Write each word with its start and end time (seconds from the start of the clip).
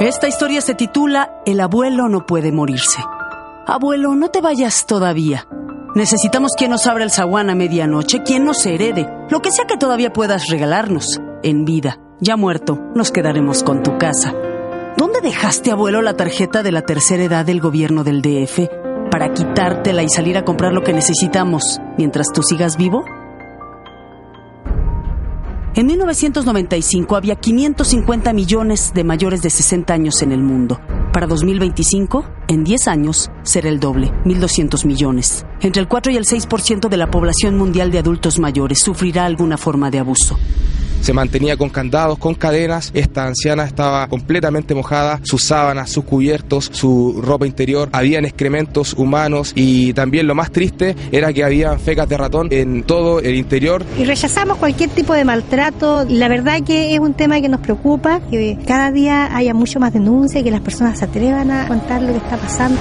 Esta 0.00 0.28
historia 0.28 0.60
se 0.60 0.74
titula 0.74 1.40
El 1.46 1.58
abuelo 1.58 2.10
no 2.10 2.26
puede 2.26 2.52
morirse. 2.52 3.02
Abuelo, 3.66 4.14
no 4.14 4.28
te 4.28 4.42
vayas 4.42 4.84
todavía. 4.84 5.46
Necesitamos 5.94 6.52
quien 6.52 6.70
nos 6.72 6.86
abra 6.86 7.02
el 7.02 7.10
zaguán 7.10 7.48
a 7.48 7.54
medianoche, 7.54 8.22
quien 8.22 8.44
nos 8.44 8.66
herede, 8.66 9.08
lo 9.30 9.40
que 9.40 9.50
sea 9.50 9.64
que 9.64 9.78
todavía 9.78 10.12
puedas 10.12 10.48
regalarnos. 10.48 11.18
En 11.42 11.64
vida, 11.64 11.98
ya 12.20 12.36
muerto, 12.36 12.78
nos 12.94 13.10
quedaremos 13.10 13.62
con 13.62 13.82
tu 13.82 13.96
casa. 13.96 14.34
¿Dónde 14.98 15.22
dejaste, 15.22 15.70
abuelo, 15.70 16.02
la 16.02 16.14
tarjeta 16.14 16.62
de 16.62 16.72
la 16.72 16.82
tercera 16.82 17.24
edad 17.24 17.46
del 17.46 17.62
gobierno 17.62 18.04
del 18.04 18.20
DF 18.20 18.68
para 19.10 19.32
quitártela 19.32 20.02
y 20.02 20.10
salir 20.10 20.36
a 20.36 20.44
comprar 20.44 20.74
lo 20.74 20.82
que 20.82 20.92
necesitamos 20.92 21.80
mientras 21.96 22.26
tú 22.34 22.42
sigas 22.42 22.76
vivo? 22.76 23.02
En 25.76 25.84
1995 25.88 27.16
había 27.16 27.36
550 27.36 28.32
millones 28.32 28.92
de 28.94 29.04
mayores 29.04 29.42
de 29.42 29.50
60 29.50 29.92
años 29.92 30.22
en 30.22 30.32
el 30.32 30.40
mundo. 30.40 30.80
Para 31.12 31.26
2025, 31.26 32.24
en 32.48 32.64
10 32.64 32.88
años, 32.88 33.30
será 33.42 33.68
el 33.68 33.78
doble, 33.78 34.10
1.200 34.24 34.86
millones. 34.86 35.44
Entre 35.60 35.82
el 35.82 35.86
4 35.86 36.12
y 36.12 36.16
el 36.16 36.24
6% 36.24 36.88
de 36.88 36.96
la 36.96 37.10
población 37.10 37.58
mundial 37.58 37.90
de 37.90 37.98
adultos 37.98 38.38
mayores 38.38 38.78
sufrirá 38.82 39.26
alguna 39.26 39.58
forma 39.58 39.90
de 39.90 39.98
abuso 39.98 40.38
se 41.00 41.12
mantenía 41.12 41.56
con 41.56 41.68
candados, 41.68 42.18
con 42.18 42.34
cadenas. 42.34 42.90
Esta 42.94 43.26
anciana 43.26 43.64
estaba 43.64 44.06
completamente 44.08 44.74
mojada, 44.74 45.20
sus 45.22 45.42
sábanas, 45.42 45.90
sus 45.90 46.04
cubiertos, 46.04 46.70
su 46.72 47.20
ropa 47.22 47.46
interior, 47.46 47.88
habían 47.92 48.24
excrementos 48.24 48.94
humanos 48.94 49.52
y 49.54 49.92
también 49.92 50.26
lo 50.26 50.34
más 50.34 50.50
triste 50.50 50.96
era 51.12 51.32
que 51.32 51.44
había 51.44 51.78
fecas 51.78 52.08
de 52.08 52.16
ratón 52.16 52.48
en 52.50 52.82
todo 52.82 53.20
el 53.20 53.34
interior. 53.34 53.84
Y 53.98 54.04
rechazamos 54.04 54.58
cualquier 54.58 54.90
tipo 54.90 55.14
de 55.14 55.24
maltrato. 55.24 56.04
La 56.08 56.28
verdad 56.28 56.62
que 56.62 56.94
es 56.94 57.00
un 57.00 57.14
tema 57.14 57.40
que 57.40 57.48
nos 57.48 57.60
preocupa, 57.60 58.20
que 58.30 58.58
cada 58.66 58.90
día 58.90 59.36
haya 59.36 59.54
mucho 59.54 59.80
más 59.80 59.92
denuncia 59.92 60.40
y 60.40 60.44
que 60.44 60.50
las 60.50 60.60
personas 60.60 60.98
se 60.98 61.04
atrevan 61.04 61.50
a 61.50 61.68
contar 61.68 62.02
lo 62.02 62.12
que 62.12 62.18
está 62.18 62.36
pasando. 62.36 62.80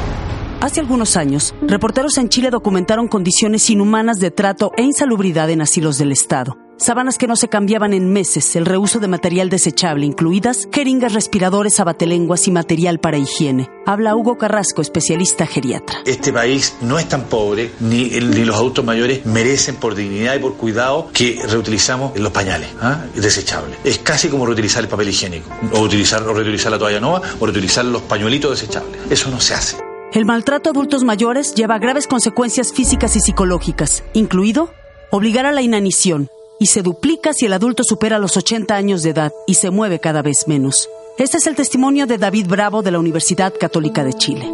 Hace 0.61 0.79
algunos 0.79 1.15
años, 1.17 1.53
reporteros 1.61 2.17
en 2.17 2.29
Chile 2.29 2.49
documentaron 2.49 3.07
condiciones 3.07 3.69
inhumanas 3.69 4.19
de 4.19 4.31
trato 4.31 4.71
e 4.77 4.83
insalubridad 4.83 5.49
en 5.49 5.61
asilos 5.61 5.97
del 5.97 6.11
Estado. 6.11 6.64
Sábanas 6.77 7.17
que 7.17 7.27
no 7.27 7.37
se 7.37 7.47
cambiaban 7.47 7.93
en 7.93 8.11
meses, 8.11 8.53
el 8.57 8.65
reuso 8.65 8.99
de 8.99 9.07
material 9.07 9.49
desechable, 9.49 10.05
incluidas 10.05 10.67
jeringas, 10.73 11.13
respiradores, 11.13 11.79
abatelenguas 11.79 12.49
y 12.49 12.51
material 12.51 12.99
para 12.99 13.17
higiene. 13.17 13.69
Habla 13.85 14.13
Hugo 14.13 14.37
Carrasco, 14.37 14.81
especialista 14.81 15.47
geriatra. 15.47 15.99
Este 16.05 16.33
país 16.33 16.75
no 16.81 16.99
es 16.99 17.07
tan 17.07 17.23
pobre, 17.23 17.71
ni, 17.79 18.09
ni 18.09 18.43
los 18.43 18.57
adultos 18.57 18.83
mayores 18.83 19.25
merecen 19.25 19.77
por 19.77 19.95
dignidad 19.95 20.35
y 20.35 20.39
por 20.39 20.55
cuidado 20.55 21.09
que 21.13 21.39
reutilizamos 21.47 22.19
los 22.19 22.33
pañales 22.33 22.69
¿ah? 22.81 23.05
desechables. 23.15 23.77
Es 23.85 23.99
casi 23.99 24.27
como 24.27 24.45
reutilizar 24.45 24.83
el 24.83 24.89
papel 24.89 25.07
higiénico, 25.07 25.49
o, 25.71 25.79
utilizar, 25.79 26.23
o 26.23 26.33
reutilizar 26.33 26.73
la 26.73 26.77
toalla 26.77 26.99
nueva, 26.99 27.21
o 27.39 27.45
reutilizar 27.45 27.85
los 27.85 28.01
pañuelitos 28.01 28.59
desechables. 28.59 28.99
Eso 29.09 29.31
no 29.31 29.39
se 29.39 29.53
hace. 29.53 29.77
El 30.11 30.25
maltrato 30.25 30.69
a 30.69 30.71
adultos 30.73 31.05
mayores 31.05 31.55
lleva 31.55 31.79
graves 31.79 32.05
consecuencias 32.05 32.73
físicas 32.73 33.15
y 33.15 33.21
psicológicas, 33.21 34.03
incluido 34.13 34.73
obligar 35.09 35.45
a 35.45 35.53
la 35.53 35.61
inanición, 35.61 36.27
y 36.59 36.67
se 36.67 36.81
duplica 36.81 37.33
si 37.33 37.45
el 37.45 37.53
adulto 37.53 37.83
supera 37.83 38.19
los 38.19 38.37
80 38.37 38.75
años 38.75 39.03
de 39.03 39.11
edad 39.11 39.33
y 39.47 39.55
se 39.55 39.69
mueve 39.69 39.99
cada 39.99 40.21
vez 40.21 40.47
menos. 40.47 40.89
Este 41.17 41.37
es 41.37 41.47
el 41.47 41.55
testimonio 41.55 42.07
de 42.07 42.17
David 42.17 42.47
Bravo 42.47 42.81
de 42.81 42.91
la 42.91 42.99
Universidad 42.99 43.53
Católica 43.59 44.03
de 44.03 44.13
Chile. 44.13 44.51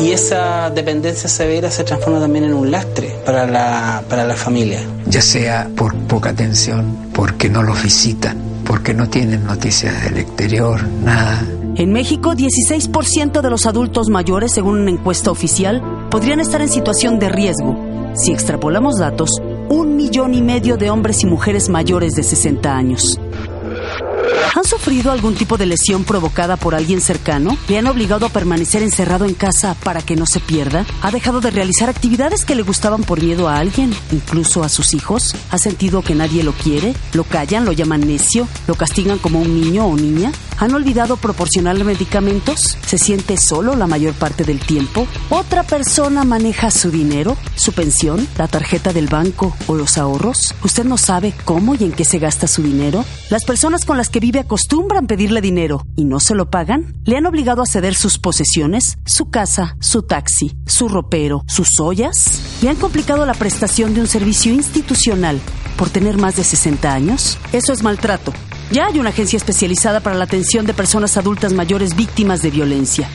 Y 0.00 0.10
esa 0.10 0.70
dependencia 0.70 1.28
severa 1.28 1.70
se 1.70 1.84
transforma 1.84 2.20
también 2.20 2.44
en 2.44 2.54
un 2.54 2.70
lastre 2.70 3.14
para 3.24 3.46
la, 3.46 4.02
para 4.08 4.24
la 4.24 4.34
familia. 4.34 4.80
Ya 5.06 5.22
sea 5.22 5.70
por 5.76 5.94
poca 6.06 6.30
atención, 6.30 7.10
porque 7.12 7.48
no 7.48 7.62
los 7.62 7.82
visitan, 7.82 8.36
porque 8.64 8.92
no 8.92 9.08
tienen 9.08 9.44
noticias 9.44 10.04
del 10.04 10.18
exterior, 10.18 10.82
nada. 11.04 11.42
En 11.76 11.92
México, 11.92 12.34
16% 12.34 13.40
de 13.40 13.50
los 13.50 13.66
adultos 13.66 14.08
mayores, 14.08 14.52
según 14.52 14.80
una 14.80 14.90
encuesta 14.90 15.30
oficial, 15.30 15.82
podrían 16.10 16.38
estar 16.40 16.60
en 16.60 16.68
situación 16.68 17.18
de 17.18 17.28
riesgo. 17.28 17.76
Si 18.14 18.30
extrapolamos 18.32 18.98
datos, 18.98 19.30
millón 20.14 20.34
y 20.34 20.42
medio 20.42 20.76
de 20.76 20.90
hombres 20.90 21.24
y 21.24 21.26
mujeres 21.26 21.68
mayores 21.68 22.14
de 22.14 22.22
60 22.22 22.72
años. 22.72 23.18
¿Han 24.54 24.64
sufrido 24.64 25.10
algún 25.10 25.34
tipo 25.34 25.56
de 25.56 25.66
lesión 25.66 26.04
provocada 26.04 26.56
por 26.56 26.76
alguien 26.76 27.00
cercano? 27.00 27.58
¿Le 27.68 27.78
han 27.78 27.88
obligado 27.88 28.24
a 28.24 28.28
permanecer 28.28 28.84
encerrado 28.84 29.24
en 29.24 29.34
casa 29.34 29.74
para 29.82 30.02
que 30.02 30.14
no 30.14 30.24
se 30.24 30.38
pierda? 30.38 30.86
¿Ha 31.02 31.10
dejado 31.10 31.40
de 31.40 31.50
realizar 31.50 31.88
actividades 31.88 32.44
que 32.44 32.54
le 32.54 32.62
gustaban 32.62 33.02
por 33.02 33.20
miedo 33.20 33.48
a 33.48 33.58
alguien, 33.58 33.92
incluso 34.12 34.62
a 34.62 34.68
sus 34.68 34.94
hijos? 34.94 35.34
¿Ha 35.50 35.58
sentido 35.58 36.02
que 36.02 36.14
nadie 36.14 36.44
lo 36.44 36.52
quiere? 36.52 36.94
¿Lo 37.12 37.24
callan? 37.24 37.64
¿Lo 37.64 37.72
llaman 37.72 38.06
necio? 38.06 38.46
¿Lo 38.68 38.76
castigan 38.76 39.18
como 39.18 39.40
un 39.40 39.60
niño 39.60 39.84
o 39.86 39.96
niña? 39.96 40.30
¿Han 40.58 40.72
olvidado 40.74 41.16
proporcionarle 41.16 41.84
medicamentos? 41.84 42.78
¿Se 42.86 42.96
siente 42.96 43.36
solo 43.36 43.74
la 43.74 43.86
mayor 43.86 44.14
parte 44.14 44.44
del 44.44 44.60
tiempo? 44.60 45.06
¿Otra 45.30 45.64
persona 45.64 46.24
maneja 46.24 46.70
su 46.70 46.90
dinero, 46.90 47.36
su 47.56 47.72
pensión, 47.72 48.26
la 48.38 48.46
tarjeta 48.46 48.92
del 48.92 49.08
banco 49.08 49.56
o 49.66 49.74
los 49.74 49.98
ahorros? 49.98 50.54
¿Usted 50.62 50.84
no 50.84 50.96
sabe 50.96 51.34
cómo 51.44 51.74
y 51.74 51.84
en 51.84 51.92
qué 51.92 52.04
se 52.04 52.18
gasta 52.18 52.46
su 52.46 52.62
dinero? 52.62 53.04
Las 53.30 53.44
personas 53.44 53.84
con 53.84 53.96
las 53.96 54.08
que 54.08 54.20
vive 54.20 54.38
acostumbran 54.38 55.06
pedirle 55.06 55.40
dinero 55.40 55.84
y 55.96 56.04
no 56.04 56.20
se 56.20 56.34
lo 56.34 56.50
pagan. 56.50 56.94
¿Le 57.04 57.16
han 57.16 57.26
obligado 57.26 57.62
a 57.62 57.66
ceder 57.66 57.94
sus 57.94 58.18
posesiones, 58.18 58.98
su 59.04 59.30
casa, 59.30 59.76
su 59.80 60.02
taxi, 60.02 60.56
su 60.66 60.88
ropero, 60.88 61.44
sus 61.48 61.80
ollas? 61.80 62.40
¿Le 62.62 62.70
han 62.70 62.76
complicado 62.76 63.26
la 63.26 63.34
prestación 63.34 63.94
de 63.94 64.00
un 64.00 64.06
servicio 64.06 64.52
institucional 64.52 65.40
por 65.76 65.90
tener 65.90 66.16
más 66.16 66.36
de 66.36 66.44
60 66.44 66.92
años? 66.92 67.38
Eso 67.52 67.72
es 67.72 67.82
maltrato 67.82 68.32
ya 68.74 68.86
hay 68.86 68.98
una 68.98 69.10
agencia 69.10 69.36
especializada 69.36 70.00
para 70.00 70.16
la 70.16 70.24
atención 70.24 70.66
de 70.66 70.74
personas 70.74 71.16
adultas 71.16 71.52
mayores 71.52 71.94
víctimas 71.94 72.42
de 72.42 72.50
violencia. 72.50 73.08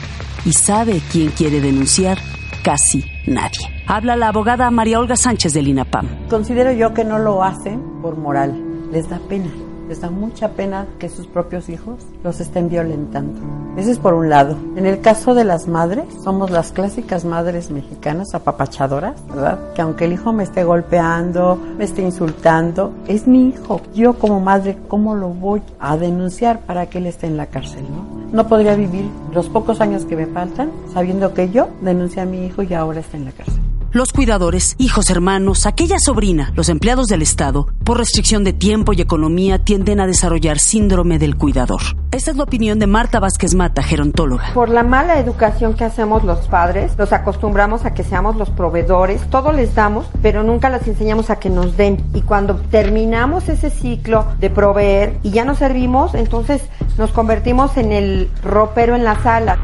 ¿Y 0.46 0.54
sabe 0.54 1.02
quién 1.12 1.28
quiere 1.32 1.60
denunciar? 1.60 2.16
Casi 2.64 3.04
nadie. 3.26 3.68
Habla 3.86 4.16
la 4.16 4.28
abogada 4.28 4.70
María 4.70 4.98
Olga 4.98 5.16
Sánchez 5.16 5.52
del 5.52 5.68
INAPAM. 5.68 6.28
Considero 6.30 6.72
yo 6.72 6.94
que 6.94 7.04
no 7.04 7.18
lo 7.18 7.44
hacen 7.44 7.82
por 8.00 8.16
moral. 8.16 8.58
Les 8.90 9.06
da 9.10 9.18
pena 9.28 9.50
les 9.90 10.00
da 10.00 10.08
mucha 10.08 10.50
pena 10.50 10.86
que 11.00 11.08
sus 11.08 11.26
propios 11.26 11.68
hijos 11.68 11.96
los 12.22 12.38
estén 12.38 12.68
violentando. 12.68 13.40
Ese 13.76 13.90
es 13.90 13.98
por 13.98 14.14
un 14.14 14.30
lado. 14.30 14.56
En 14.76 14.86
el 14.86 15.00
caso 15.00 15.34
de 15.34 15.42
las 15.42 15.66
madres, 15.66 16.04
somos 16.22 16.52
las 16.52 16.70
clásicas 16.70 17.24
madres 17.24 17.72
mexicanas 17.72 18.32
apapachadoras, 18.32 19.16
¿verdad? 19.26 19.72
Que 19.74 19.82
aunque 19.82 20.04
el 20.04 20.12
hijo 20.12 20.32
me 20.32 20.44
esté 20.44 20.62
golpeando, 20.62 21.58
me 21.76 21.82
esté 21.82 22.02
insultando, 22.02 22.92
es 23.08 23.26
mi 23.26 23.48
hijo. 23.48 23.80
Yo 23.92 24.14
como 24.14 24.38
madre, 24.38 24.78
¿cómo 24.86 25.16
lo 25.16 25.30
voy 25.30 25.60
a 25.80 25.96
denunciar 25.96 26.60
para 26.60 26.86
que 26.86 26.98
él 26.98 27.06
esté 27.06 27.26
en 27.26 27.36
la 27.36 27.46
cárcel, 27.46 27.82
no? 27.90 28.20
No 28.30 28.46
podría 28.46 28.76
vivir 28.76 29.10
los 29.32 29.48
pocos 29.48 29.80
años 29.80 30.04
que 30.04 30.14
me 30.14 30.26
faltan 30.26 30.70
sabiendo 30.94 31.34
que 31.34 31.50
yo 31.50 31.66
denuncié 31.80 32.22
a 32.22 32.26
mi 32.26 32.46
hijo 32.46 32.62
y 32.62 32.74
ahora 32.74 33.00
está 33.00 33.16
en 33.16 33.24
la 33.24 33.32
cárcel 33.32 33.59
los 33.92 34.12
cuidadores, 34.12 34.76
hijos, 34.78 35.10
hermanos, 35.10 35.66
aquella 35.66 35.98
sobrina, 35.98 36.52
los 36.54 36.68
empleados 36.68 37.06
del 37.06 37.22
Estado, 37.22 37.66
por 37.84 37.98
restricción 37.98 38.44
de 38.44 38.52
tiempo 38.52 38.92
y 38.92 39.00
economía, 39.00 39.58
tienden 39.58 40.00
a 40.00 40.06
desarrollar 40.06 40.58
síndrome 40.58 41.18
del 41.18 41.36
cuidador. 41.36 41.80
Esta 42.12 42.30
es 42.30 42.36
la 42.36 42.44
opinión 42.44 42.78
de 42.78 42.86
Marta 42.86 43.20
Vázquez 43.20 43.54
Mata, 43.54 43.82
gerontóloga. 43.82 44.52
Por 44.54 44.68
la 44.68 44.82
mala 44.82 45.18
educación 45.18 45.74
que 45.74 45.84
hacemos 45.84 46.24
los 46.24 46.46
padres, 46.46 46.92
los 46.98 47.12
acostumbramos 47.12 47.84
a 47.84 47.94
que 47.94 48.04
seamos 48.04 48.36
los 48.36 48.50
proveedores, 48.50 49.22
todo 49.30 49.52
les 49.52 49.74
damos, 49.74 50.06
pero 50.22 50.42
nunca 50.42 50.70
les 50.70 50.86
enseñamos 50.86 51.30
a 51.30 51.36
que 51.36 51.50
nos 51.50 51.76
den. 51.76 52.04
Y 52.14 52.22
cuando 52.22 52.56
terminamos 52.56 53.48
ese 53.48 53.70
ciclo 53.70 54.26
de 54.38 54.50
proveer 54.50 55.18
y 55.22 55.30
ya 55.30 55.44
nos 55.44 55.58
servimos, 55.58 56.14
entonces 56.14 56.62
nos 56.96 57.10
convertimos 57.12 57.76
en 57.76 57.92
el 57.92 58.30
ropero 58.42 58.94
en 58.94 59.04
la 59.04 59.20
sala. 59.22 59.58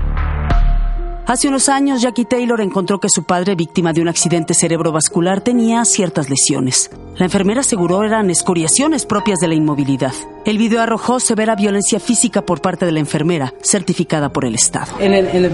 Hace 1.27 1.49
unos 1.49 1.69
años, 1.69 2.03
Jackie 2.03 2.25
Taylor 2.25 2.61
encontró 2.61 3.01
que 3.01 3.09
su 3.09 3.25
padre, 3.25 3.57
víctima 3.57 3.93
de 3.93 4.01
un 4.01 4.07
accidente 4.07 4.55
cerebrovascular, 4.55 5.41
tenía 5.41 5.85
ciertas 5.85 6.31
lesiones. 6.31 6.89
La 7.19 7.25
enfermera 7.25 7.61
aseguró 7.61 8.05
eran 8.05 8.29
escoriaciones 8.29 9.07
propias 9.07 9.39
de 9.39 9.49
la 9.49 9.55
inmovilidad. 9.55 10.13
El 10.45 10.59
video 10.59 10.83
arrojó 10.83 11.19
severa 11.19 11.57
violencia 11.57 11.99
física 11.99 12.43
por 12.43 12.61
parte 12.61 12.85
de 12.85 12.93
la 12.93 13.01
enfermera, 13.01 13.55
certificada 13.63 14.29
por 14.29 14.45
el 14.45 14.55
Estado. 14.55 14.93
En 15.01 15.15
el 15.15 15.51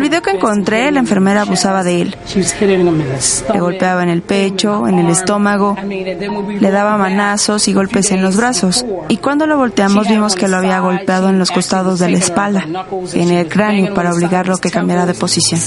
video 0.00 0.20
que 0.20 0.30
encontré, 0.30 0.90
la 0.90 0.98
enfermera 0.98 1.42
abusaba 1.42 1.84
de 1.84 2.02
él. 2.02 2.16
Le 2.34 3.60
golpeaba 3.60 4.02
en 4.02 4.08
el 4.08 4.22
pecho, 4.22 4.88
en 4.88 4.98
el 4.98 5.08
estómago, 5.08 5.76
le 5.86 6.70
daba 6.70 6.98
manazos 6.98 7.68
y 7.68 7.72
golpes 7.72 8.10
en 8.10 8.22
los 8.22 8.36
brazos. 8.36 8.84
Y 9.08 9.18
cuando 9.18 9.46
lo 9.46 9.56
volteamos 9.56 10.08
vimos 10.08 10.34
que 10.34 10.48
lo 10.48 10.56
había 10.56 10.80
golpeado 10.80 11.28
en 11.28 11.38
los 11.38 11.52
costados 11.52 12.00
de 12.00 12.10
la 12.10 12.18
espalda, 12.18 12.66
en 13.14 13.30
el 13.30 13.48
cráneo, 13.48 13.94
para 13.94 14.12
obligarlo 14.12 14.54
a 14.54 14.60
que 14.60 14.70
cambiara 14.70 15.06
de 15.06 15.14
posición. 15.14 15.60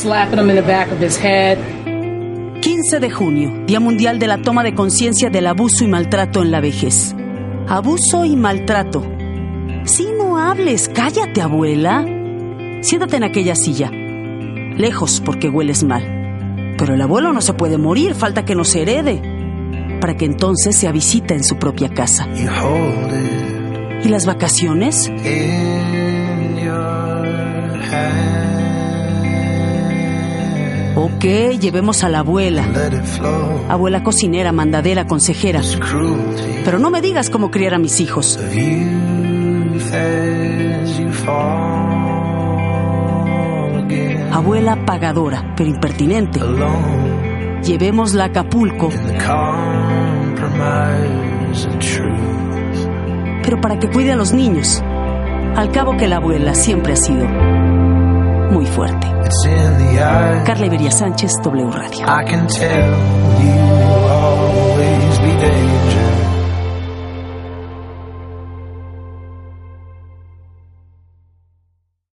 15 2.62 3.00
de 3.00 3.10
junio, 3.12 3.63
Día 3.66 3.80
Mundial 3.80 4.19
de 4.19 4.28
la 4.28 4.42
Toma 4.42 4.63
de 4.63 4.74
Conciencia 4.74 5.30
del 5.30 5.48
Abuso 5.48 5.84
y 5.84 5.88
Maltrato 5.88 6.42
en 6.42 6.52
la 6.52 6.62
Vejez. 6.62 7.16
Abuso 7.68 8.25
y 8.25 8.36
maltrato. 8.36 9.04
Si 9.86 10.07
no 10.18 10.38
hables, 10.38 10.90
cállate, 10.90 11.42
abuela. 11.42 12.06
Siéntate 12.81 13.18
en 13.18 13.24
aquella 13.24 13.56
silla. 13.56 13.90
Lejos 13.92 15.22
porque 15.24 15.50
hueles 15.50 15.84
mal. 15.84 16.75
Pero 16.78 16.94
el 16.94 17.02
abuelo 17.02 17.34
no 17.34 17.42
se 17.42 17.54
puede 17.54 17.78
morir, 17.78 18.16
falta 18.16 18.46
que 18.46 18.56
nos 18.56 18.75
herede. 18.75 19.22
Para 20.02 20.18
que 20.18 20.25
entonces 20.25 20.75
sea 20.75 20.92
visita 20.92 21.34
en 21.34 21.44
su 21.44 21.57
propia 21.57 21.90
casa. 21.90 22.28
¿Y 24.04 24.10
las 24.10 24.25
vacaciones? 24.25 25.12
Ok, 31.06 31.24
llevemos 31.60 32.04
a 32.04 32.10
la 32.10 32.19
abuela. 32.19 32.66
Abuela 33.69 34.02
cocinera, 34.02 34.52
mandadera, 34.52 35.06
consejera. 35.06 35.62
Pero 36.63 36.80
no 36.80 36.90
me 36.90 37.00
digas 37.00 37.30
cómo 37.30 37.52
criar 37.52 37.75
a 37.75 37.78
mis 37.78 38.00
hijos. 38.00 38.40
Abuela 44.31 44.84
pagadora, 44.84 45.54
pero 45.56 45.69
impertinente. 45.69 46.40
Llevémosla 47.63 48.24
a 48.24 48.28
Acapulco. 48.28 48.90
Pero 53.44 53.62
para 53.62 53.78
que 53.78 53.92
cuide 53.92 54.13
a 54.13 54.16
los 54.16 54.34
niños. 54.34 54.81
Al 55.56 55.72
cabo 55.72 55.98
que 55.98 56.07
la 56.07 56.16
abuela 56.16 56.56
siempre 56.56 56.94
ha 56.94 56.98
sido 56.98 57.55
muy 58.51 58.65
fuerte. 58.65 59.07
Carla 60.45 60.65
Iberia 60.65 60.92
Sánchez, 60.92 61.31
W 61.44 61.69
Radio. 61.71 62.06